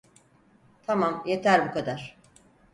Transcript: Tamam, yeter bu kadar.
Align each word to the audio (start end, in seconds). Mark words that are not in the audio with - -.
Tamam, 0.87 1.23
yeter 1.25 1.67
bu 1.69 1.73
kadar. 1.73 2.17